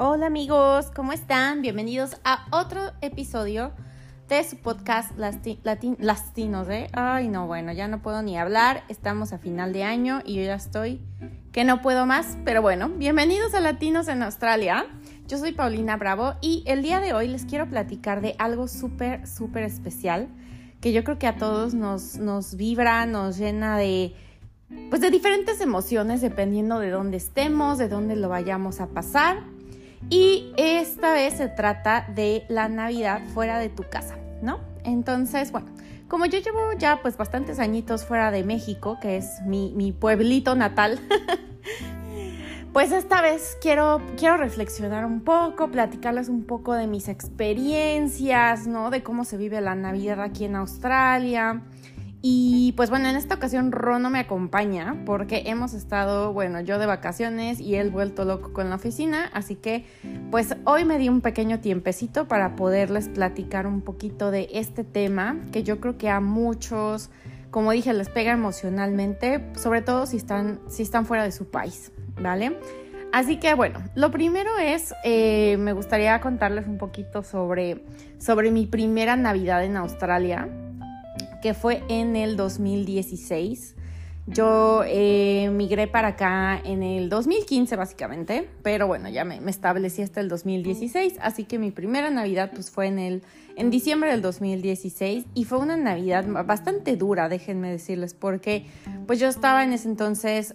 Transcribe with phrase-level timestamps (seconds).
[0.00, 1.60] Hola amigos, ¿cómo están?
[1.60, 3.72] Bienvenidos a otro episodio
[4.28, 6.86] de su podcast Latinos, ¿eh?
[6.92, 10.42] Ay, no, bueno, ya no puedo ni hablar, estamos a final de año y yo
[10.42, 11.00] ya estoy
[11.50, 14.86] que no puedo más, pero bueno, bienvenidos a Latinos en Australia.
[15.26, 19.26] Yo soy Paulina Bravo y el día de hoy les quiero platicar de algo súper,
[19.26, 20.28] súper especial
[20.80, 24.14] que yo creo que a todos nos, nos vibra, nos llena de
[24.90, 29.57] pues de diferentes emociones dependiendo de dónde estemos, de dónde lo vayamos a pasar.
[30.10, 34.60] Y esta vez se trata de la Navidad fuera de tu casa, ¿no?
[34.84, 35.68] Entonces, bueno,
[36.08, 40.54] como yo llevo ya pues bastantes añitos fuera de México, que es mi, mi pueblito
[40.54, 40.98] natal,
[42.72, 48.88] pues esta vez quiero, quiero reflexionar un poco, platicarles un poco de mis experiencias, ¿no?
[48.90, 51.62] De cómo se vive la Navidad aquí en Australia.
[52.20, 56.86] Y pues bueno, en esta ocasión Rono me acompaña porque hemos estado, bueno, yo de
[56.86, 59.84] vacaciones y él vuelto loco con la oficina, así que
[60.32, 65.36] pues hoy me di un pequeño tiempecito para poderles platicar un poquito de este tema
[65.52, 67.10] que yo creo que a muchos,
[67.52, 71.92] como dije, les pega emocionalmente, sobre todo si están, si están fuera de su país,
[72.20, 72.58] ¿vale?
[73.12, 77.84] Así que bueno, lo primero es, eh, me gustaría contarles un poquito sobre,
[78.18, 80.48] sobre mi primera Navidad en Australia
[81.42, 83.74] que fue en el 2016.
[84.30, 90.20] Yo eh, migré para acá en el 2015 básicamente, pero bueno, ya me, establecí hasta
[90.20, 93.22] el 2016, así que mi primera Navidad pues fue en el
[93.56, 98.66] en diciembre del 2016 y fue una Navidad bastante dura, déjenme decirles, porque
[99.06, 100.54] pues yo estaba en ese entonces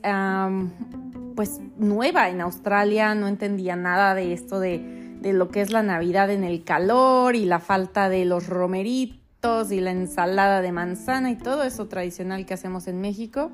[1.35, 5.81] pues nueva en Australia, no entendía nada de esto de, de lo que es la
[5.81, 11.29] Navidad en el calor y la falta de los romeritos y la ensalada de manzana
[11.29, 13.51] y todo eso tradicional que hacemos en México,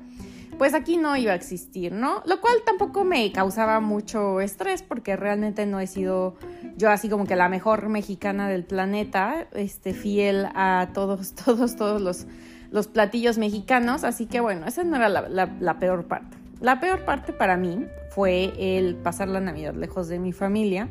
[0.56, 2.22] pues aquí no iba a existir, ¿no?
[2.26, 6.36] Lo cual tampoco me causaba mucho estrés porque realmente no he sido
[6.76, 12.00] yo así como que la mejor mexicana del planeta, este, fiel a todos, todos, todos
[12.00, 12.28] los,
[12.70, 16.36] los platillos mexicanos, así que bueno, esa no era la peor parte.
[16.60, 20.88] La peor parte para mí fue el pasar la Navidad lejos de mi familia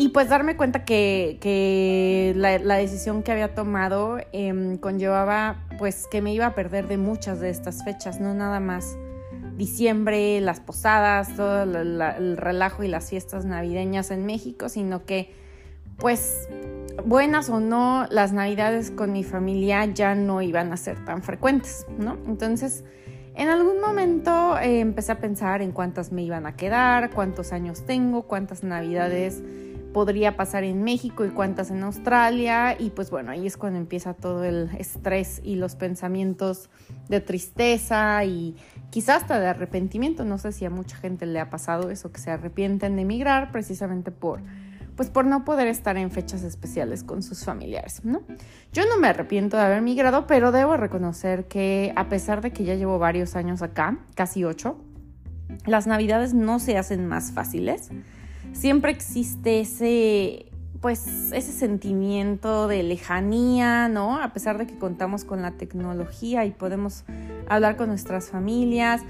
[0.00, 6.32] y pues darme cuenta que, la, decisión que había tomado em, conllevaba pues que me
[6.32, 8.96] iba a perder de muchas de estas fechas, no nada más
[9.58, 15.34] diciembre, las posadas, todo el relajo y las fiestas navideñas en México, sino que
[15.98, 16.48] pues
[17.04, 21.84] buenas o no, las navidades con mi familia ya no iban a ser tan frecuentes,
[21.98, 22.16] ¿no?
[22.26, 22.84] Entonces,
[23.34, 27.84] en algún momento eh, empecé a pensar en cuántas me iban a quedar, cuántos años
[27.84, 29.42] tengo, cuántas navidades
[29.92, 32.76] podría pasar en México y cuántas en Australia.
[32.78, 36.70] Y pues bueno, ahí es cuando empieza todo el estrés y los pensamientos
[37.08, 38.56] de tristeza y
[38.90, 40.24] quizás hasta de arrepentimiento.
[40.24, 43.52] No sé si a mucha gente le ha pasado eso, que se arrepienten de emigrar
[43.52, 44.40] precisamente por
[44.96, 48.20] pues por no poder estar en fechas especiales con sus familiares, ¿no?
[48.70, 52.64] Yo no me arrepiento de haber migrado, pero debo reconocer que a pesar de que
[52.64, 54.76] ya llevo varios años acá, casi ocho,
[55.64, 57.90] las navidades no se hacen más fáciles
[58.52, 60.46] siempre existe ese
[60.80, 64.18] pues ese sentimiento de lejanía, ¿no?
[64.18, 67.04] A pesar de que contamos con la tecnología y podemos
[67.48, 69.02] hablar con nuestras familias,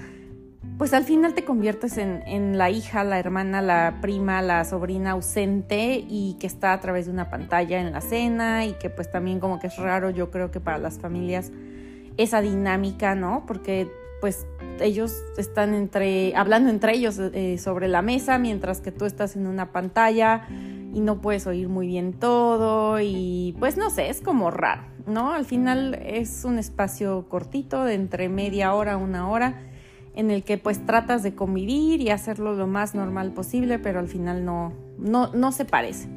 [0.77, 6.03] pues al final te conviertes en, la hija, la hermana, la prima, la sobrina ausente
[6.07, 9.39] y que está a través de una pantalla en la cena y que pues también
[9.39, 11.51] como que es raro yo creo que para las familias
[12.17, 13.45] esa dinámica, ¿no?
[13.47, 13.89] Porque
[14.21, 14.45] pues
[14.79, 19.47] ellos están entre, hablando entre ellos eh, sobre la mesa mientras que tú estás en
[19.47, 20.47] una pantalla
[20.93, 25.33] y no puedes oír muy bien todo y pues no sé, es como raro, ¿no?
[25.33, 29.61] Al final es un espacio cortito de entre media hora a una hora
[30.13, 34.07] en el que pues tratas de convivir y hacerlo lo más normal posible, pero al
[34.07, 36.07] final no, no, no se parece.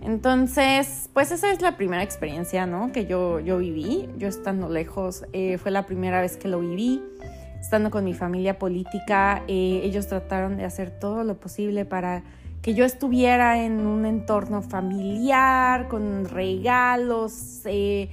[0.00, 2.92] Entonces, pues esa es la primera experiencia, ¿no?
[2.92, 7.02] Que yo, yo viví, yo estando lejos, eh, fue la primera vez que lo viví
[7.64, 12.22] estando con mi familia política, eh, ellos trataron de hacer todo lo posible para
[12.60, 18.10] que yo estuviera en un entorno familiar, con regalos, eh,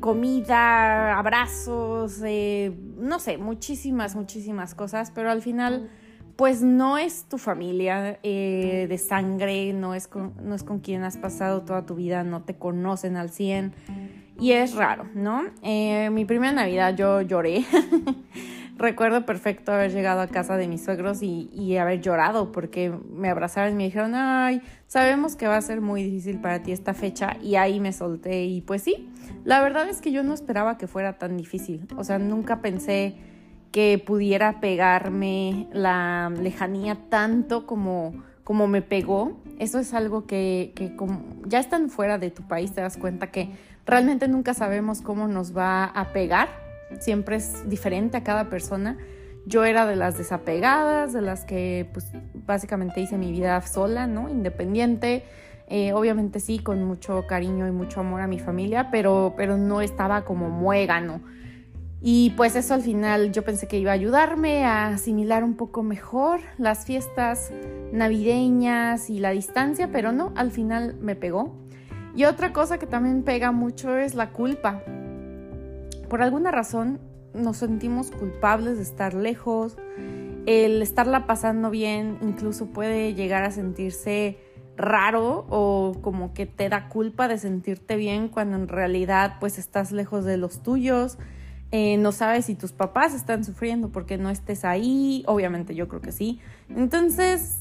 [0.00, 5.90] comida, abrazos, eh, no sé, muchísimas, muchísimas cosas, pero al final
[6.36, 11.18] pues no es tu familia de sangre, no es, con, no es con quien has
[11.18, 13.74] pasado toda tu vida, no te conocen al 100
[14.40, 15.42] y es raro, ¿no?
[15.62, 17.66] mi primera Navidad yo lloré.
[18.82, 23.72] recuerdo perfecto haber llegado a casa de mis suegros y, haber llorado porque me abrazaron
[23.72, 27.36] y me dijeron, ay, sabemos que va a ser muy difícil para ti esta fecha
[27.40, 29.08] y ahí me solté y pues sí,
[29.44, 33.14] la verdad es que yo no esperaba que fuera tan difícil, o sea, nunca pensé
[33.70, 40.94] que pudiera pegarme la lejanía tanto como, como me pegó, eso es algo que, que
[40.94, 43.50] como ya están fuera de tu país, te das cuenta que
[43.86, 46.48] realmente nunca sabemos cómo nos va a pegar,
[47.00, 48.98] siempre es diferente a cada persona.
[49.46, 52.06] Yo era de las desapegadas, de las que pues
[52.46, 54.28] básicamente hice mi vida sola, ¿no?
[54.28, 55.24] Independiente,
[55.68, 59.80] eh, obviamente sí, con mucho cariño y mucho amor a mi familia, pero, pero no
[59.80, 61.20] estaba como muégano.
[62.04, 65.84] Y pues eso al final yo pensé que iba a ayudarme a asimilar un poco
[65.84, 67.52] mejor las fiestas
[67.92, 71.54] navideñas y la distancia, pero no, al final me pegó.
[72.16, 74.82] Y otra cosa que también pega mucho es la culpa.
[76.12, 77.00] Por alguna razón
[77.32, 79.78] nos sentimos culpables de estar lejos,
[80.44, 84.36] el estarla pasando bien incluso puede llegar a sentirse
[84.76, 89.90] raro o como que te da culpa de sentirte bien cuando en realidad pues estás
[89.90, 91.16] lejos de los tuyos.
[91.70, 96.02] Eh, no sabes si tus papás están sufriendo porque no estés ahí, obviamente yo creo
[96.02, 96.40] que sí.
[96.68, 97.56] Entonces,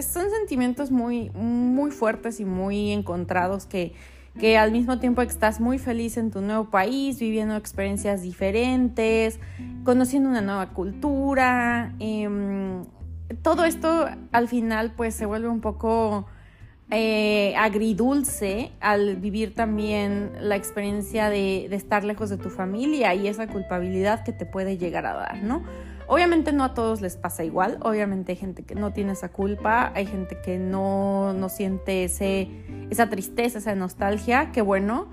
[0.00, 3.92] son sentimientos muy, muy fuertes y muy encontrados que,
[4.38, 9.40] que al mismo tiempo que estás muy feliz en tu nuevo país, viviendo experiencias diferentes,
[9.84, 12.84] conociendo una nueva cultura, em,
[13.42, 16.26] todo esto al final pues se vuelve un poco
[16.92, 23.46] eh, agridulce al vivir también la experiencia de, estar lejos de tu familia y esa
[23.46, 25.62] culpabilidad que te puede llegar a dar, ¿no?
[26.08, 29.92] Obviamente no a todos les pasa igual, obviamente hay gente que no tiene esa culpa,
[29.94, 32.48] hay gente que no, no siente ese,
[32.90, 35.08] esa tristeza, esa nostalgia, que bueno,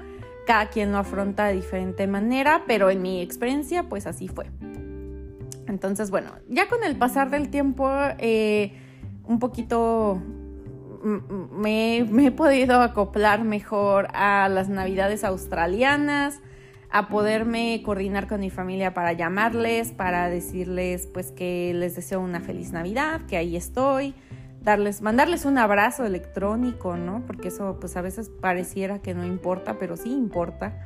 [0.47, 4.47] cada quien lo afronta de diferente manera, pero en mi experiencia pues así fue.
[5.67, 8.73] Entonces, bueno, ya con el pasar del tiempo, eh,
[9.25, 10.23] un poquito
[11.07, 16.41] me, he podido acoplar mejor a las navidades australianas,
[16.89, 22.39] a poderme coordinar con mi familia para llamarles, para decirles pues que les deseo una
[22.39, 24.13] feliz Navidad, que ahí estoy,
[24.61, 27.23] darles, mandarles un abrazo electrónico, ¿no?
[27.25, 30.79] Porque eso pues a veces pareciera que no importa, pero sí importa.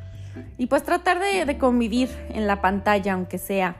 [0.57, 3.75] Y pues tratar de, de convivir en la pantalla, aunque sea.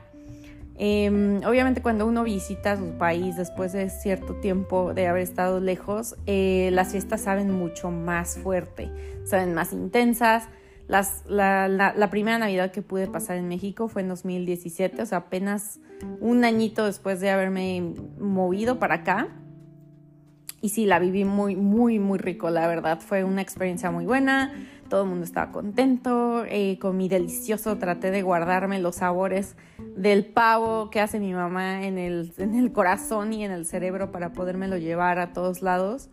[0.76, 6.16] Em, obviamente cuando uno visita su país después de cierto tiempo de haber estado lejos,
[6.26, 8.90] eh, las fiestas saben mucho más fuerte,
[9.24, 10.48] saben más intensas.
[10.88, 15.80] La, la, primera Navidad que pude pasar en México fue en 2017, o sea, apenas
[16.20, 19.28] un añito después de haberme movido para acá.
[20.60, 23.00] Y sí, la viví muy, muy, muy rico, la verdad.
[23.00, 24.52] Fue una experiencia muy buena
[24.92, 29.56] todo el mundo estaba contento, eh, comí delicioso, traté de guardarme los sabores
[29.96, 34.12] del pavo que hace mi mamá en el, en el corazón y en el cerebro
[34.12, 36.10] para podérmelo llevar a todos lados.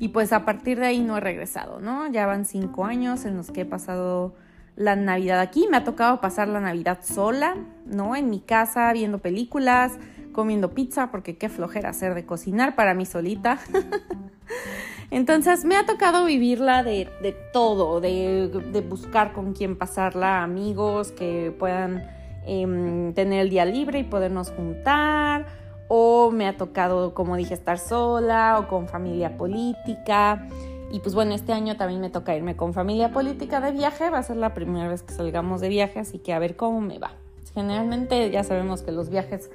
[0.00, 2.10] Y pues a partir de ahí no he regresado, ¿no?
[2.10, 4.34] Ya van cinco años en los que he pasado
[4.74, 5.68] la Navidad aquí.
[5.70, 8.16] Me ha tocado pasar la Navidad sola, ¿no?
[8.16, 10.00] En mi casa, viendo películas,
[10.36, 13.58] comiendo pizza, porque qué flojera hacer de cocinar para mí solita.
[15.10, 17.08] Entonces me ha tocado vivirla de,
[17.52, 22.04] todo, de, buscar con quién pasarla, amigos que puedan
[22.44, 25.46] em, tener el día libre y podernos juntar,
[25.88, 30.48] o me ha tocado, como dije, estar sola o con familia política.
[30.92, 34.18] Y pues bueno, este año también me toca irme con familia política de viaje, va
[34.18, 36.98] a ser la primera vez que salgamos de viaje, así que a ver cómo me
[36.98, 37.12] va.
[37.54, 39.50] Generalmente ya sabemos que los viajes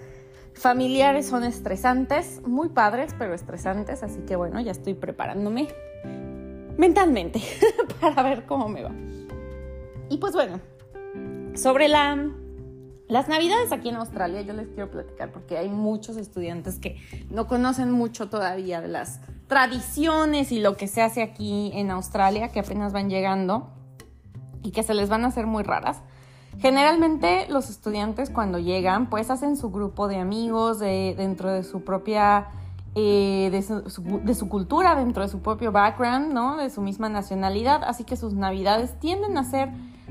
[0.61, 5.67] familiares son estresantes, muy padres, pero estresantes, así que bueno, ya estoy preparándome
[6.77, 7.41] mentalmente
[8.01, 8.91] para ver cómo me va.
[10.09, 10.59] Y pues bueno,
[11.55, 12.29] sobre la,
[13.07, 16.97] las navidades aquí en Australia, yo les quiero platicar porque hay muchos estudiantes que
[17.29, 22.49] no conocen mucho todavía de las tradiciones y lo que se hace aquí en Australia,
[22.49, 23.69] que apenas van llegando
[24.63, 26.01] y que se les van a hacer muy raras.
[26.59, 32.49] Generalmente los estudiantes cuando llegan pues hacen su grupo de amigos dentro de su propia,
[32.95, 36.57] eh, de, su, cultura, dentro de su propio background, ¿no?
[36.57, 39.69] De su misma nacionalidad, así que sus navidades tienden a ser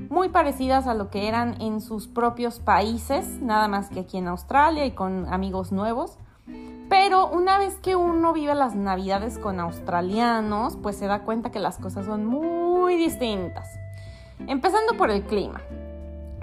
[0.08, 4.28] muy parecidas a lo que eran en sus propios países, nada más que aquí en
[4.28, 6.16] Australia y con amigos nuevos.
[6.88, 11.60] Pero una vez que uno vive las navidades con australianos, pues se da cuenta que
[11.60, 13.68] las cosas son muy distintas.
[14.48, 15.60] Empezando por el clima.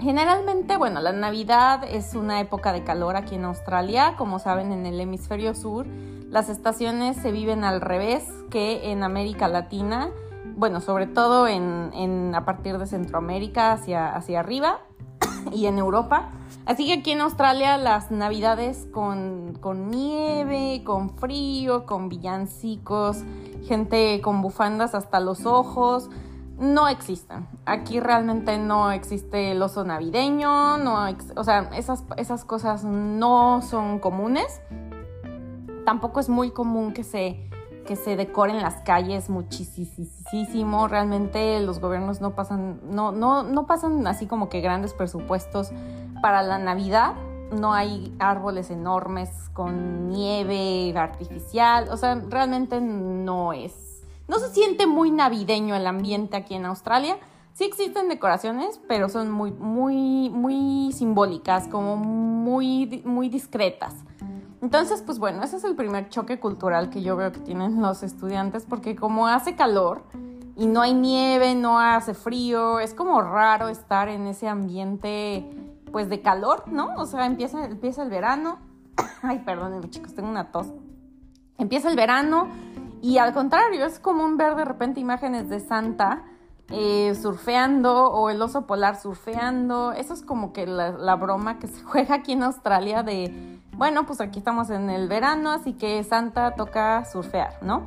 [0.00, 4.14] Generalmente, bueno, la Navidad es una época de calor aquí en Australia.
[4.16, 5.86] Como saben, en el hemisferio sur
[6.30, 10.10] las estaciones se viven al revés que en América Latina.
[10.56, 14.80] Bueno, sobre todo en, a partir de Centroamérica hacia, hacia arriba
[15.54, 16.30] y en Europa.
[16.66, 23.22] Así que aquí en Australia las navidades con, con, nieve, con frío, con villancicos,
[23.66, 26.10] gente con bufandas hasta los ojos,
[26.58, 27.46] no existen.
[27.66, 33.98] Aquí realmente no existe el oso navideño, no o sea, esas, esas cosas no son
[33.98, 34.60] comunes.
[35.84, 37.48] tampoco es muy común que se,
[37.86, 40.88] que se decoren las calles muchísimo.
[40.88, 45.70] Realmente los gobiernos no pasan, no, no, no pasan así como que grandes presupuestos
[46.20, 47.14] para la Navidad.
[47.52, 51.88] No hay árboles enormes con nieve artificial.
[51.90, 53.87] O sea, realmente no es.
[54.28, 57.16] No se siente muy navideño el ambiente aquí en Australia.
[57.54, 63.94] Sí existen decoraciones, pero son muy, muy, muy simbólicas, como muy, muy discretas.
[64.60, 68.02] Entonces, pues bueno, ese es el primer choque cultural que yo veo que tienen los
[68.02, 70.04] estudiantes, porque como hace calor
[70.56, 75.48] y no hay nieve, no hace frío, es como raro estar en ese ambiente,
[75.90, 76.94] pues de calor, ¿no?
[76.96, 78.58] O sea, empieza, empieza el verano.
[79.22, 80.66] Ay, perdónenme chicos, tengo una tos.
[81.56, 82.48] Empieza el verano
[83.02, 86.24] y al contrario, es común ver de repente imágenes de Santa
[86.70, 89.92] eh, surfeando o el oso polar surfeando.
[89.92, 94.20] Eso es como que la, broma que se juega aquí en Australia de, bueno, pues
[94.20, 97.84] aquí estamos en el verano, así que Santa toca surfear, ¿no?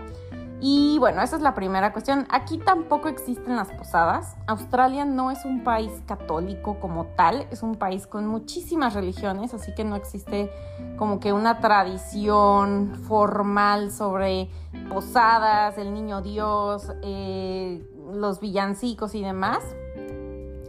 [0.64, 2.28] Y bueno, esa es la primera cuestión.
[2.30, 4.36] Aquí tampoco existen las posadas.
[4.46, 9.74] Australia no es un país católico como tal, es un país con muchísimas religiones, así
[9.74, 10.52] que no existe
[10.98, 14.50] como que una tradición formal sobre
[14.88, 19.64] posadas, el niño Dios, eh, los villancicos y demás.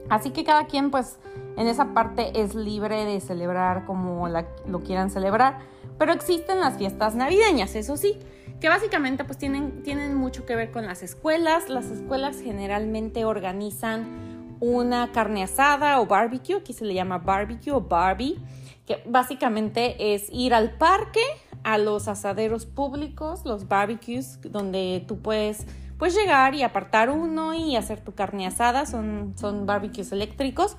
[0.09, 1.19] Así que cada quien pues
[1.59, 5.59] en esa parte es libre de celebrar como lo quieran celebrar.
[5.99, 8.19] Pero existen las fiestas navideñas, eso sí,
[8.63, 11.69] que básicamente pues tienen, tienen mucho que ver con las escuelas.
[11.69, 17.81] Las escuelas generalmente organizan una carne asada o barbecue, aquí se le llama barbecue o
[17.81, 18.39] barbie,
[18.87, 21.21] que básicamente es ir al parque,
[21.65, 25.67] a los asaderos públicos, los barbecues, donde tú puedes
[25.99, 30.77] pues llegar y apartar uno y hacer tu carne asada, son, son barbecues eléctricos.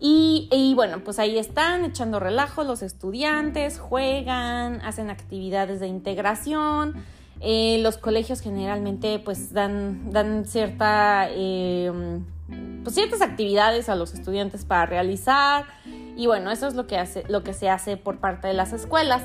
[0.00, 7.04] Y, bueno, pues ahí están echando relajo los estudiantes, juegan, hacen actividades de integración.
[7.40, 12.24] Eh, los colegios generalmente pues dan, dan cierta, em,
[12.82, 15.64] pues ciertas actividades a los estudiantes para realizar.
[16.16, 18.72] Y bueno, eso es lo que, hace, lo que se hace por parte de las
[18.72, 19.22] escuelas.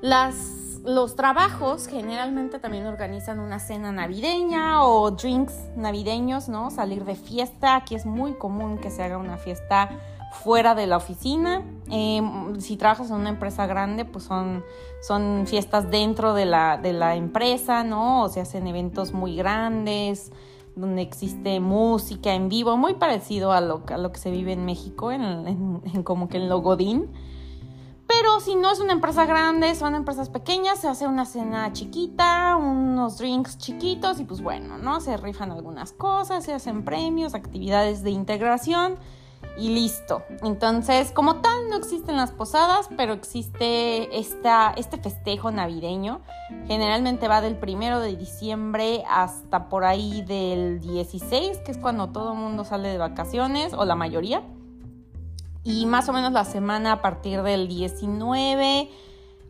[0.00, 6.70] Las los trabajos generalmente también organizan una cena navideña o drinks navideños, ¿no?
[6.70, 7.76] Salir de fiesta.
[7.76, 9.90] Aquí es muy común que se haga una fiesta
[10.32, 11.62] fuera de la oficina.
[11.90, 14.64] Em, si trabajas en una empresa grande, pues son,
[15.02, 18.24] son fiestas dentro de la, de la empresa, ¿no?
[18.24, 20.32] O se hacen eventos muy grandes
[20.74, 24.64] donde existe música en vivo, muy parecido a lo, a lo que se vive en
[24.64, 27.10] México, en, como que en Logodín.
[28.06, 32.56] Pero si no es una empresa grande, son empresas pequeñas, se hace una cena chiquita,
[32.56, 35.00] unos drinks chiquitos y pues bueno, ¿no?
[35.00, 38.96] Se rifan algunas cosas, se hacen premios, actividades de integración
[39.58, 40.22] y listo.
[40.42, 46.20] Entonces, como tal, no existen las posadas, pero existe esta, este festejo navideño.
[46.66, 52.32] Generalmente va del primero de diciembre hasta por ahí del 16, que es cuando todo
[52.32, 54.42] el mundo sale de vacaciones, o la mayoría
[55.64, 58.90] y más o menos la semana a partir del 19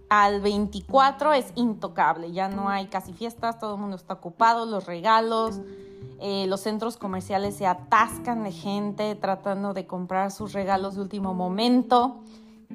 [0.09, 4.85] al 24 es intocable, ya no hay casi fiestas, todo el mundo está ocupado, los
[4.85, 5.61] regalos,
[6.23, 11.35] eh, los centros comerciales se atascan de gente tratando de comprar sus regalos de último
[11.35, 12.21] momento.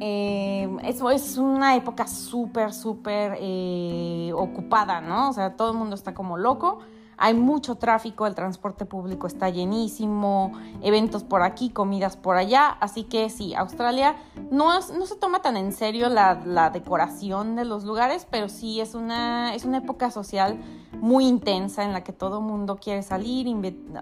[0.01, 5.29] Eh, es una época súper, súper eh, ocupada, ¿no?
[5.29, 6.79] O sea, todo el mundo está como loco
[7.17, 13.03] hay mucho tráfico, el transporte público está llenísimo, eventos por aquí, comidas por allá, así
[13.03, 14.15] que sí, Australia
[14.51, 18.93] no, no se toma tan en serio la, decoración de los lugares, pero sí es
[18.93, 20.59] una, es una época social
[20.99, 23.47] muy intensa en la que todo mundo quiere salir,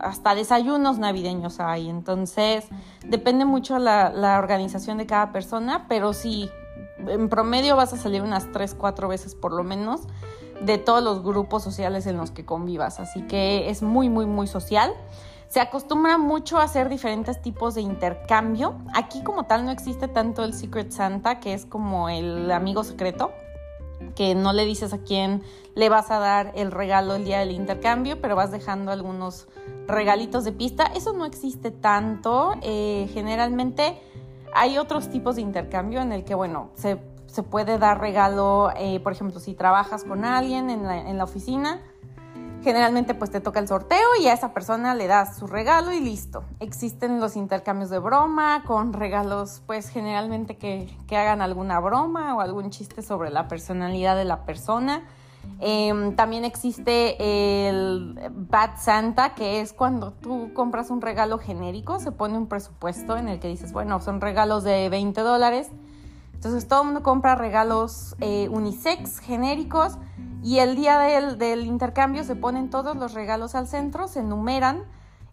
[0.02, 2.68] hasta desayunos navideños hay, entonces
[3.06, 6.50] depende mucho la, la organización de cada persona, pero sí,
[7.08, 10.02] en promedio vas a salir unas 3, 4 veces por lo menos
[10.62, 13.00] de todos los grupos sociales en los que convivas.
[13.00, 14.94] Así que es muy, muy, muy social.
[15.48, 18.76] Se acostumbra mucho a hacer diferentes tipos de intercambio.
[18.94, 23.32] Aquí como tal no existe tanto el Secret Santa, que es como el amigo secreto,
[24.16, 25.44] que no le dices a quién
[25.76, 29.48] le vas a dar el regalo el día del intercambio, pero vas dejando algunos
[29.88, 30.86] regalitos de pista.
[30.96, 32.54] Eso no existe tanto.
[32.62, 34.02] Eh, generalmente
[34.54, 36.98] hay otros tipos de intercambio en el que, bueno, se
[37.36, 41.82] se puede dar regalo, eh, por ejemplo, si trabajas con alguien en la, oficina,
[42.64, 46.00] generalmente pues te toca el sorteo y a esa persona le das su regalo y
[46.00, 46.46] listo.
[46.62, 52.40] Existen los intercambios de broma con regalos pues generalmente que, que hagan alguna broma o
[52.40, 55.04] algún chiste sobre la personalidad de la persona.
[55.60, 62.14] Em, también existe el Bad Santa, que es cuando tú compras un regalo genérico, se
[62.14, 65.70] pone un presupuesto en el que dices, bueno, son regalos de 20 dólares
[66.46, 69.98] Entonces todo el mundo compra regalos eh, unisex, genéricos,
[70.44, 74.84] y el día del, intercambio se ponen todos los regalos al centro, se enumeran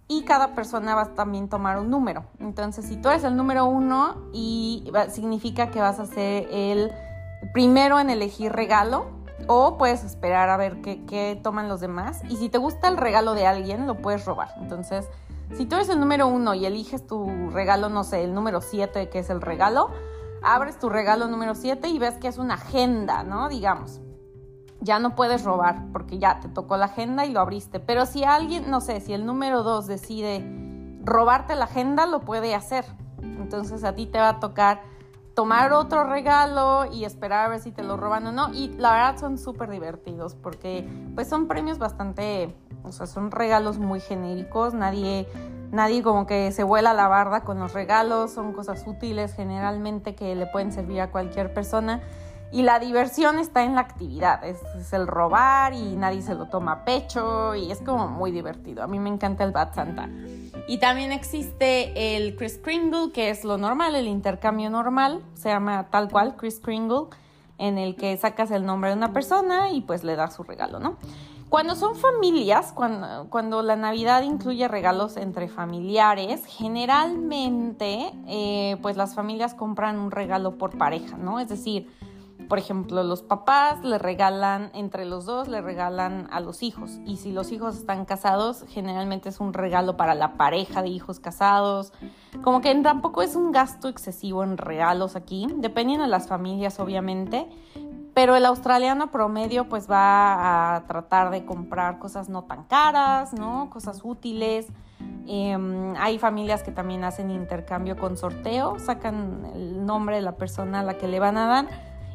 [0.09, 2.25] y cada persona va a también tomar un número.
[2.41, 6.91] Entonces, si tú eres el número uno, y significa que vas a ser el
[7.53, 9.05] primero en elegir regalo,
[9.49, 12.23] o puedes esperar a ver qué, qué, toman los demás.
[12.31, 14.55] Y si te gusta el regalo de alguien, lo puedes robar.
[14.63, 15.11] Entonces,
[15.59, 19.11] si tú eres el número uno y eliges tu regalo, no sé, el número siete,
[19.11, 19.91] que es el regalo,
[20.43, 23.49] abres tu regalo número siete y ves que es una agenda, ¿no?
[23.49, 24.01] Digamos
[24.83, 27.81] ya no puedes robar porque ya te tocó la agenda y lo abriste.
[27.81, 30.45] Pero si alguien, no sé, si el número dos decide
[31.05, 32.85] robarte la agenda, lo puede hacer.
[33.23, 34.83] Entonces a ti te va a tocar
[35.35, 38.53] tomar otro regalo y esperar a ver si te lo roban o no.
[38.53, 43.79] Y la verdad son súper divertidos porque pues son premios bastante, o sea, son regalos
[43.79, 44.75] muy genéricos.
[44.75, 45.29] Nadie,
[45.73, 48.31] nadie como que se vuela la barda con los regalos.
[48.31, 52.01] Son cosas útiles generalmente que le pueden servir a cualquier persona.
[52.53, 54.61] Y la diversión está en la actividad, es,
[54.93, 58.83] el robar y nadie se lo toma a pecho y es como muy divertido.
[58.83, 60.11] A mí me encanta el Bad Santa.
[60.69, 65.87] Y también existe el Chris Kringle, que es lo normal, el intercambio normal, se llama
[65.91, 67.07] tal cual Chris Kringle,
[67.57, 70.79] en el que sacas el nombre de una persona y pues le das su regalo,
[70.79, 70.99] ¿no?
[71.53, 79.15] Cuando son familias, cuando, cuando la Navidad incluye regalos entre familiares, generalmente eh, pues las
[79.15, 81.41] familias compran un regalo por pareja, ¿no?
[81.41, 81.91] Es decir,
[82.49, 87.01] por ejemplo, los papás le regalan, entre los dos le regalan a los hijos.
[87.05, 91.21] Y si los hijos están casados, generalmente es un regalo para la pareja de hijos
[91.21, 91.93] casados.
[92.43, 97.47] Como que tampoco es un gasto excesivo en regalos aquí, dependiendo de las familias, obviamente.
[98.15, 103.71] Pero el australiano promedio pues va a tratar de comprar cosas no tan caras, ¿no?
[103.71, 104.67] Cosas útiles.
[105.27, 110.81] Em, hay familias que también hacen intercambio con sorteo, sacan el nombre de la persona
[110.81, 111.69] a la que le van a dar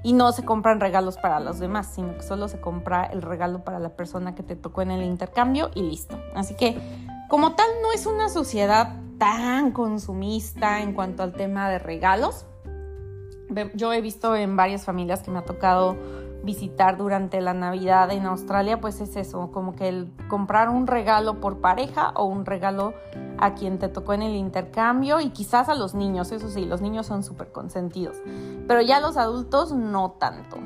[0.03, 3.63] y no se compran regalos para los demás, sino que solo se compra el regalo
[3.63, 6.19] para la persona que te tocó en el intercambio y listo.
[6.35, 6.79] Así que
[7.27, 12.45] como tal no es una sociedad tan consumista en cuanto al tema de regalos.
[13.73, 15.95] Yo he visto en varias familias que me ha tocado
[16.43, 21.39] visitar durante la Navidad en Australia, pues es eso, como que el comprar un regalo
[21.39, 22.93] por pareja o un regalo
[23.37, 26.81] a quien te tocó en el intercambio y quizás a los niños, eso sí, los
[26.81, 28.17] niños son súper consentidos,
[28.67, 30.57] pero ya los adultos no tanto.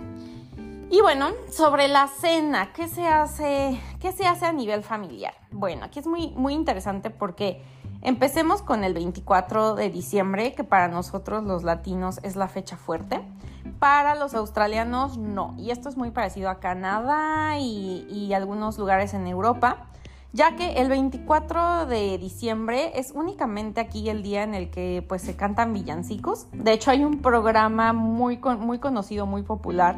[0.89, 5.33] Y bueno, sobre la cena, ¿qué se hace, qué se hace a nivel familiar?
[5.49, 7.63] Bueno, aquí es muy, muy interesante porque
[8.01, 13.21] empecemos con el 24 de diciembre, que para nosotros los latinos es la fecha fuerte.
[13.79, 15.55] Para los australianos no.
[15.57, 19.87] Y esto es muy parecido a Canadá y, algunos lugares en Europa
[20.33, 25.21] ya que el 24 de diciembre es únicamente aquí el día en el que pues
[25.21, 26.47] se cantan villancicos.
[26.53, 29.97] De hecho hay un programa muy, muy conocido, muy popular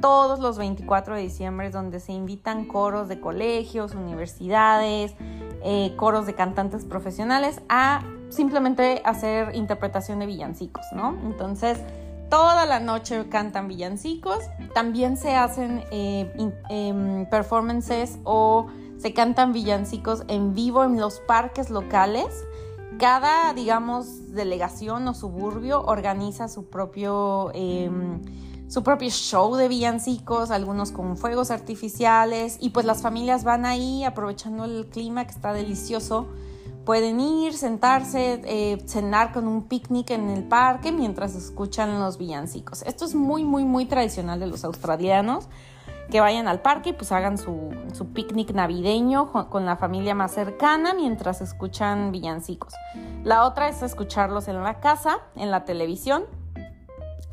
[0.00, 5.14] todos los 24 de diciembre donde se invitan coros de colegios, universidades,
[5.62, 11.18] eh, coros de cantantes profesionales a simplemente hacer interpretación de villancicos, ¿no?
[11.24, 11.78] Entonces,
[12.30, 14.38] toda la noche cantan villancicos,
[14.72, 16.32] también se hacen eh,
[16.70, 22.28] em, performances o se cantan villancicos en vivo en los parques locales.
[22.98, 28.20] Cada, digamos, delegación o suburbio organiza su propio, em,
[28.70, 34.04] su propio show de villancicos, algunos con fuegos artificiales y pues las familias van ahí
[34.04, 36.28] aprovechando el clima que está delicioso.
[36.84, 42.82] Pueden ir, sentarse, eh, cenar con un picnic en el parque mientras escuchan los villancicos.
[42.82, 45.48] Esto es muy, muy, muy tradicional de los australianos
[46.08, 47.72] que vayan al parque y pues hagan su,
[48.14, 52.74] picnic navideño con la familia más cercana mientras escuchan villancicos.
[53.24, 56.24] La otra es escucharlos en la casa, en la televisión,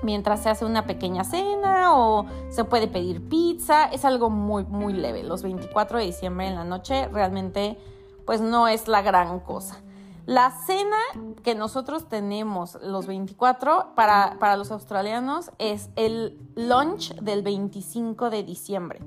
[0.01, 3.85] mientras se hace una pequeña cena o se puede pedir pizza.
[3.85, 5.23] Es algo muy, muy leve.
[5.23, 7.77] Los 24 de diciembre en la noche realmente
[8.25, 9.81] pues no es la gran cosa.
[10.25, 10.97] La cena
[11.41, 18.43] que nosotros tenemos los 24 para, para, los australianos es el lunch del 25 de
[18.43, 18.99] diciembre.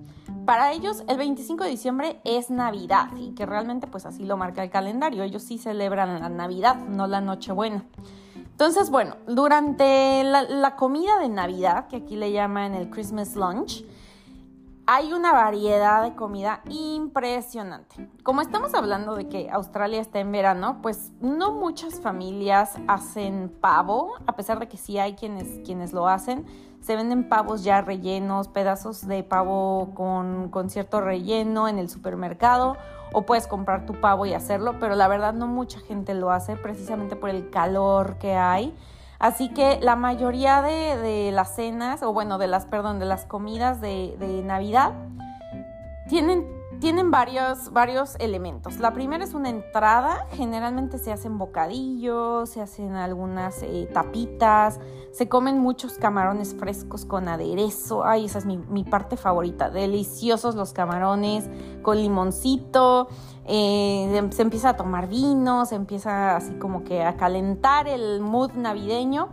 [0.47, 4.65] Para ellos el 25 de diciembre es Navidad y que realmente pues así lo marca
[4.65, 5.23] el calendario.
[5.23, 7.85] Ellos sí celebran la Navidad, no la Nochebuena.
[8.61, 13.87] Entonces, bueno, durante la, comida de Navidad, que aquí le llaman el Christmas lunch,
[14.85, 18.11] hay una variedad de comida impresionante.
[18.23, 24.13] Como estamos hablando de que Australia está en verano, pues no muchas familias hacen pavo,
[24.27, 26.45] a pesar de que sí hay quienes, quienes lo hacen.
[26.83, 32.77] Se venden pavos ya rellenos, pedazos de pavo con, con cierto relleno en el supermercado,
[33.13, 36.57] o puedes comprar tu pavo y hacerlo, pero la verdad no mucha gente lo hace
[36.57, 38.75] precisamente por el calor que hay.
[39.19, 43.81] Así que la mayoría de, las cenas, o bueno, de las, perdón, de las comidas
[43.81, 44.93] de, de Navidad,
[46.09, 48.81] tienen tienen varios, varios elementos.
[48.81, 54.81] La primera es una entrada, generalmente se hacen bocadillos, se hacen algunas eh, tapitas,
[55.13, 60.73] se comen muchos camarones frescos con aderezo, ay, esa es mi, parte favorita, deliciosos los
[60.73, 61.49] camarones
[61.83, 63.09] con limoncito,
[63.45, 68.53] eh, se empieza a tomar vino, se empieza así como que a calentar el mood
[68.53, 69.29] navideño.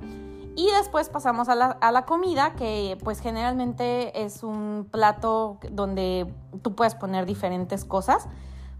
[0.58, 6.96] Y después pasamos a la, comida, que pues generalmente es un plato donde tú puedes
[6.96, 8.28] poner diferentes cosas.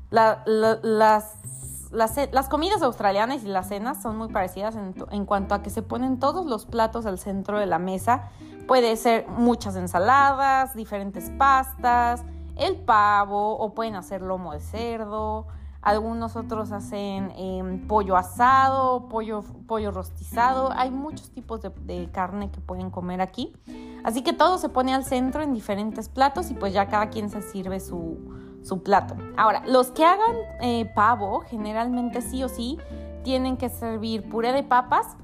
[0.10, 0.40] las,
[1.92, 5.84] las, comidas australianas y las cenas son muy parecidas en, en, cuanto a que se
[5.84, 8.32] ponen todos los platos al centro de la mesa.
[8.68, 12.24] Puede ser muchas ensaladas, diferentes pastas,
[12.56, 15.46] el pavo o pueden hacer lomo de cerdo
[15.88, 22.60] algunos otros hacen em, pollo asado, pollo, pollo rostizado, hay muchos tipos de, carne que
[22.60, 23.54] pueden comer aquí.
[24.04, 27.30] Así que todo se pone al centro en diferentes platos y pues ya cada quien
[27.30, 28.18] se sirve su,
[28.84, 29.16] plato.
[29.38, 32.78] Ahora, los que hagan eh, pavo, generalmente sí o sí,
[33.24, 35.16] tienen que servir puré de papas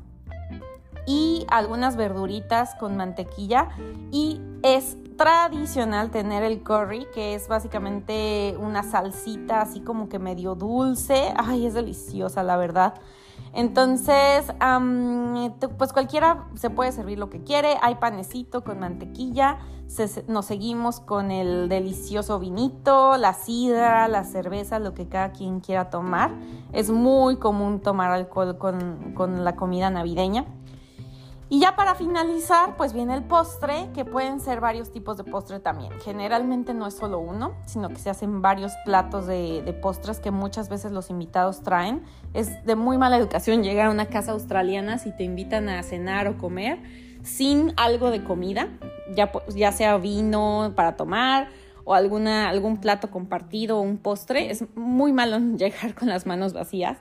[1.06, 3.68] y algunas verduritas con mantequilla
[4.12, 10.56] y es tradicional tener el curry, que es básicamente una salsita así como que medio
[10.56, 11.34] dulce.
[11.38, 12.96] Ay, es deliciosa, la verdad.
[13.54, 14.52] Entonces,
[15.78, 17.78] pues cualquiera se puede servir lo que quiere.
[17.82, 19.60] Hay panecito con mantequilla.
[20.28, 25.90] nos seguimos con el delicioso vinito, la sidra, la cerveza, lo que cada quien quiera
[25.92, 26.32] tomar.
[26.72, 30.46] Es muy común tomar alcohol con, con la comida navideña.
[31.54, 35.60] Y ya para finalizar, pues viene el postre, que pueden ser varios tipos de postre
[35.60, 35.92] también.
[36.04, 40.68] Generalmente no es solo uno, sino que se hacen varios platos de, postres que muchas
[40.68, 42.02] veces los invitados traen.
[42.34, 46.28] Es de muy mala educación llegar a una casa australiana si te invitan a cenar
[46.28, 46.80] o comer
[47.22, 48.70] sin algo de comida,
[49.16, 51.50] ya, sea vino para tomar
[51.84, 54.50] o algún plato compartido o un postre.
[54.50, 56.98] Es muy malo llegar con las manos vacías.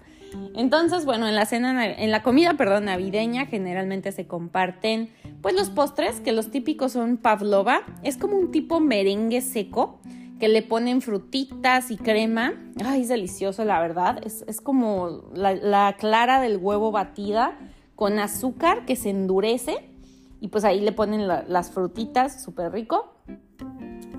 [0.54, 5.70] Entonces, bueno, en la cena, en la comida, perdón, navideña, generalmente se comparten, pues los
[5.70, 10.00] postres, que los típicos son pavlova, es como un tipo merengue seco,
[10.42, 12.54] que le ponen frutitas y crema.
[12.84, 14.20] Ay, es delicioso, la verdad.
[14.24, 17.56] Es, como la, clara del huevo batida
[17.94, 19.76] con azúcar que se endurece
[20.40, 23.14] y pues ahí le ponen las frutitas, súper rico.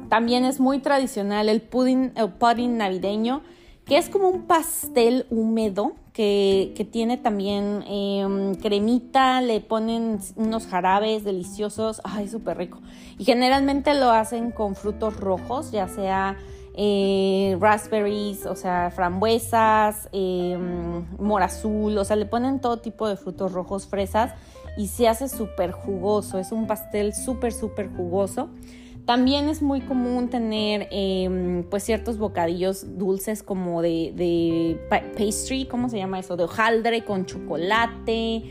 [0.08, 3.42] También es muy tradicional el pudding, el pudding navideño,
[3.84, 11.24] que es como un pastel húmedo que, tiene también em, cremita, le ponen unos jarabes
[11.24, 12.80] deliciosos, ay, súper rico.
[13.18, 16.38] Y generalmente lo hacen con frutos rojos, ya sea
[16.76, 23.18] eh, raspberries, o sea, frambuesas, em, mora azul, o sea, le ponen todo tipo de
[23.18, 24.34] frutos rojos, fresas,
[24.78, 28.50] y se hace súper jugoso, es un pastel súper, súper jugoso.
[29.06, 35.98] También es muy común tener em, pues ciertos bocadillos dulces como de, pastry, ¿cómo se
[35.98, 36.38] llama eso?
[36.38, 38.44] De hojaldre con chocolate.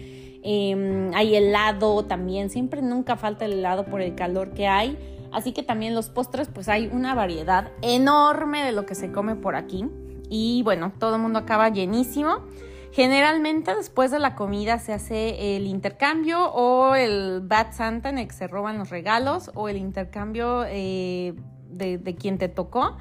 [0.44, 4.98] Em, hay helado también, siempre nunca falta el helado por el calor que hay.
[5.32, 9.36] Así que también los postres, pues hay una variedad enorme de lo que se come
[9.36, 9.86] por aquí.
[10.28, 12.40] Y bueno, todo el mundo acaba llenísimo.
[12.92, 18.28] Generalmente después de la comida se hace el intercambio o el Bad Santa en el
[18.28, 21.32] que se roban los regalos o el intercambio eh,
[21.70, 22.98] de, quien te tocó.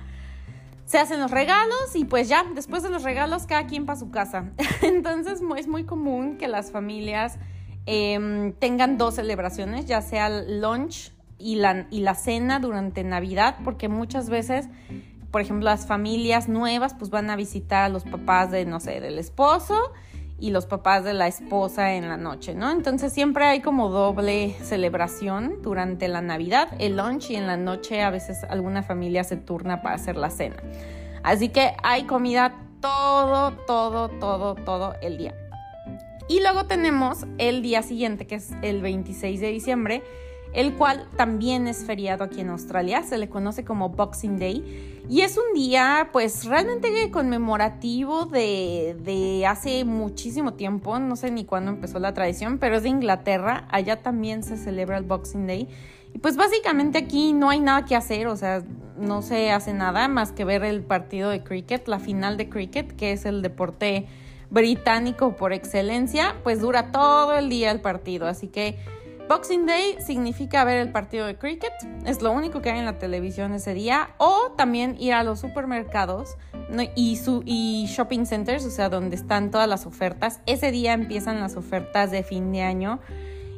[0.85, 4.11] Se hacen los regalos y pues ya, después de los regalos cada quien para su
[4.11, 4.51] casa.
[4.81, 7.37] Entonces es muy común que las familias
[7.85, 13.57] em, tengan dos celebraciones, ya sea el lunch y la, y la cena durante Navidad,
[13.65, 14.69] porque muchas veces
[15.31, 18.99] por ejemplo, las familias nuevas pues van a visitar a los papás de, no sé,
[18.99, 19.75] del esposo
[20.39, 22.71] y los papás de la esposa en la noche, ¿no?
[22.71, 28.01] Entonces siempre hay como doble celebración durante la Navidad, el lunch y en la noche
[28.01, 30.57] a veces alguna familia se turna para hacer la cena.
[31.23, 35.35] Así que hay comida todo, todo, todo, todo el día.
[36.27, 40.03] Y luego tenemos el día siguiente, que es el 26 de diciembre,
[40.53, 45.03] el cual también es feriado aquí en Australia, se le conoce como Boxing Day.
[45.09, 51.71] Y es un día pues realmente conmemorativo de, hace muchísimo tiempo, no sé ni cuándo
[51.71, 55.67] empezó la tradición, pero es de Inglaterra, allá también se celebra el Boxing Day.
[56.13, 58.63] Y pues básicamente aquí no hay nada que hacer, o sea,
[58.97, 62.95] no se hace nada más que ver el partido de cricket, la final de cricket,
[62.95, 64.07] que es el deporte
[64.49, 68.77] británico por excelencia, pues dura todo el día el partido, así que
[69.31, 71.71] Boxing Day significa ver el partido de cricket,
[72.05, 75.39] es lo único que hay en la televisión ese día, o también ir a los
[75.39, 76.35] supermercados
[76.97, 80.41] y, su, shopping centers, o sea, donde están todas las ofertas.
[80.47, 82.99] Ese día empiezan las ofertas de fin de año.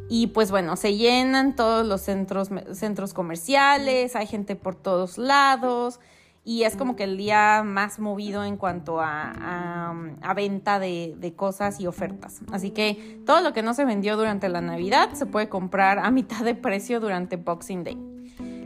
[0.09, 5.99] Y pues bueno, se llenan todos los centros comerciales, hay gente por todos lados
[6.45, 9.93] y es como que el día más movido en cuanto a,
[10.35, 12.41] venta de, de, cosas y ofertas.
[12.51, 16.11] Así que todo lo que no se vendió durante la Navidad se puede comprar a
[16.11, 18.13] mitad de precio durante Boxing Day.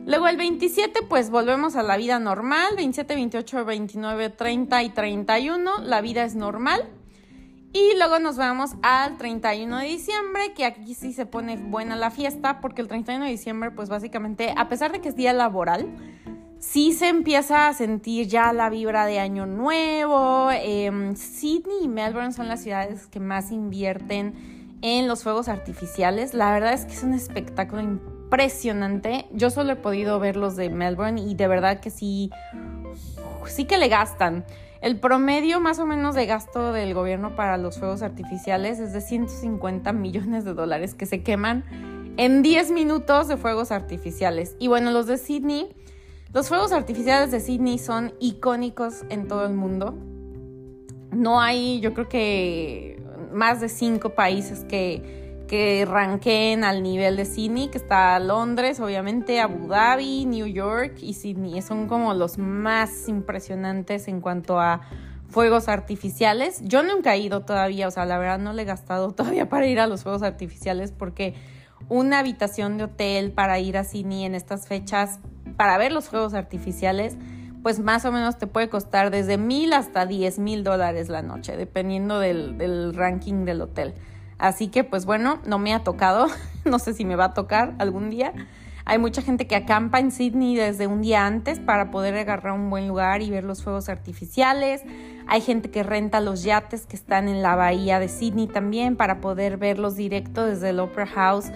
[0.08, 5.80] Luego el 27, pues volvemos a la vida normal, 27, 28, 29, 30 y 31,
[5.84, 6.82] la vida es normal.
[7.74, 12.10] Y luego nos vamos al 31 de diciembre, que aquí sí se pone buena la
[12.10, 15.88] fiesta, porque el 31 de diciembre, pues básicamente, a pesar de que es día laboral,
[16.60, 20.50] sí se empieza a sentir ya la vibra de año nuevo.
[20.52, 24.34] Em, Sydney y Melbourne son las ciudades que más invierten
[24.82, 26.34] en los fuegos artificiales.
[26.34, 29.26] La verdad es que es un espectáculo impresionante.
[29.32, 32.30] Yo solo he podido ver los de Melbourne y de verdad que sí,
[33.46, 34.46] sí que le gastan.
[34.82, 39.02] El promedio más o menos de gasto del gobierno para los fuegos artificiales es de
[39.02, 41.64] 150 millones de dólares que se queman
[42.18, 44.56] en 10 minutos de fuegos artificiales.
[44.60, 45.70] Y bueno, los de Sydney,
[46.34, 49.98] los fuegos artificiales de Sydney son icónicos en todo el mundo.
[51.12, 57.26] No hay, yo creo que más de cinco países que que ranqueen al nivel de
[57.26, 61.62] Sydney, que está Londres, obviamente, Abu Dhabi, New York y Sydney.
[61.62, 64.82] Son como los más impresionantes en cuanto a
[65.30, 66.62] fuegos artificiales.
[66.64, 69.68] Yo nunca he ido todavía, o sea, la verdad no le he gastado todavía para
[69.68, 71.34] ir a los fuegos artificiales porque
[71.90, 75.20] una habitación de hotel para ir a Sydney en estas fechas
[75.58, 77.18] para ver los fuegos artificiales,
[77.64, 81.58] pues más o menos te puede costar desde mil hasta diez mil dólares la noche,
[81.58, 83.94] dependiendo del, del ranking del hotel.
[84.38, 86.28] Así que pues bueno, no me ha tocado,
[86.66, 88.34] no sé si me va a tocar algún día.
[88.90, 92.70] Hay mucha gente que acampa en Sydney desde un día antes para poder agarrar un
[92.70, 94.82] buen lugar y ver los fuegos artificiales.
[95.28, 99.20] Hay gente que renta los yates que están en la bahía de Sydney también para
[99.20, 101.52] poder verlos directo desde el Opera House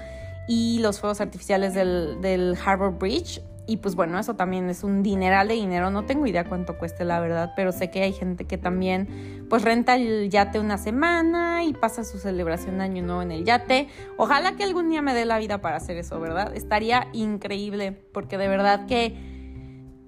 [0.49, 3.41] y los fuegos artificiales del, del Harbour Bridge.
[3.71, 5.91] Y pues bueno, eso también es un dineral de dinero.
[5.91, 9.63] No tengo idea cuánto cueste la verdad, pero sé que hay gente que también pues
[9.63, 13.87] renta el yate una semana y pasa su celebración de año nuevo en el yate.
[14.17, 16.53] Ojalá que algún día me dé la vida para hacer eso, ¿verdad?
[16.53, 19.15] Estaría increíble porque de verdad que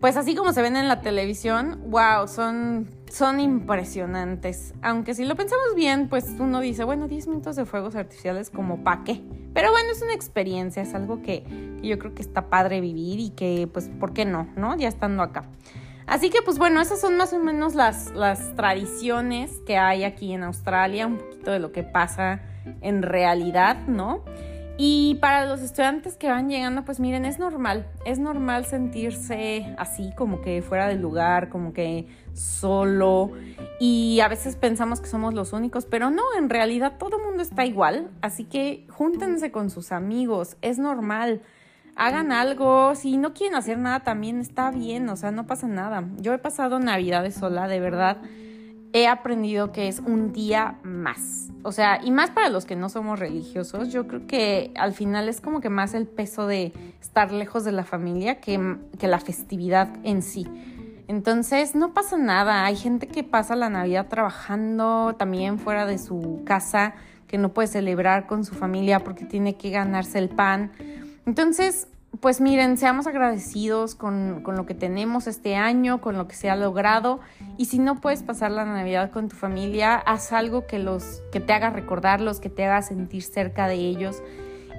[0.02, 4.73] pues así como se ven en la televisión, wow, son, son impresionantes.
[4.82, 8.84] Aunque si lo pensamos bien, pues uno dice, bueno, 10 minutos de fuegos artificiales como
[8.84, 9.21] pa' qué.
[9.54, 11.43] Pero bueno, es una experiencia, es algo que,
[11.84, 14.47] yo creo que está padre vivir y que, pues, ¿por qué no?
[14.56, 14.76] ¿No?
[14.76, 15.45] Ya estando acá.
[16.08, 20.34] Así que, pues bueno, esas son más o menos las, las tradiciones que hay aquí
[20.34, 22.41] en Australia, un poquito de lo que pasa
[22.82, 24.23] en realidad, ¿no?
[24.78, 30.12] Y para los estudiantes que van llegando, pues miren, es normal, es normal sentirse así,
[30.18, 33.32] como que fuera del lugar, como que solo.
[33.80, 37.44] Y a veces pensamos que somos los únicos, pero no, en realidad todo el mundo
[37.44, 38.10] está igual.
[38.22, 41.42] Así que júntense con sus amigos, es normal.
[41.96, 46.04] Hagan algo, si no quieren hacer nada también está bien, o sea, no pasa nada.
[46.18, 48.18] Yo he pasado navidades sola, de verdad
[48.93, 51.49] he aprendido que es un día más.
[51.63, 55.27] O sea, y más para los que no somos religiosos, yo creo que al final
[55.27, 59.19] es como que más el peso de estar lejos de la familia que, que la
[59.19, 60.47] festividad en sí.
[61.08, 62.65] Entonces, no pasa nada.
[62.65, 66.93] Hay gente que pasa la Navidad trabajando también fuera de su casa,
[67.27, 70.71] que no puede celebrar con su familia porque tiene que ganarse el pan.
[71.25, 71.88] Entonces,
[72.21, 76.56] pues miren, seamos agradecidos con, lo que tenemos este año, con lo que se ha
[76.56, 77.19] logrado.
[77.58, 81.39] Y si no puedes pasar la Navidad con tu familia, haz algo que, los, que
[81.39, 84.21] te haga recordarlos, que te haga sentir cerca de ellos.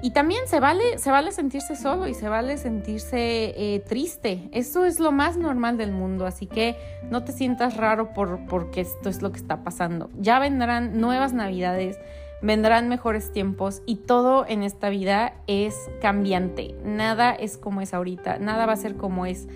[0.01, 4.49] Y también se vale, se vale sentirse solo y se vale sentirse eh, triste.
[4.51, 6.75] Eso es lo más normal del mundo, así que
[7.09, 10.09] no te sientas raro por, porque esto es lo que está pasando.
[10.17, 11.97] Ya vendrán nuevas navidades
[12.45, 16.75] vendrán mejores tiempos y todo en esta vida es cambiante.
[16.83, 19.47] Nada es como es ahorita, nada va a ser como es.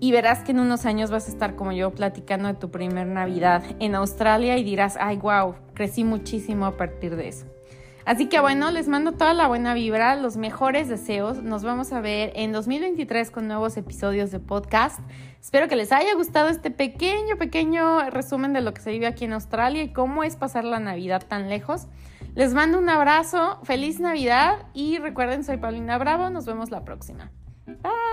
[0.00, 3.06] Y verás que en unos años vas a estar como yo platicando de tu primer
[3.06, 7.46] Navidad en Australia y dirás, ay, wow, crecí muchísimo a partir de eso.
[8.06, 11.42] Así que bueno, les mando toda la buena vibra, los mejores deseos.
[11.42, 15.00] Nos vamos a ver en 2023 con nuevos episodios de podcast.
[15.40, 19.24] Espero que les haya gustado este pequeño, pequeño resumen de lo que se vive aquí
[19.24, 21.86] en Australia y cómo es pasar la Navidad tan lejos.
[22.34, 27.30] Les mando un abrazo, feliz Navidad y recuerden, soy Paulina Bravo, nos vemos la próxima.
[27.66, 28.04] Bye.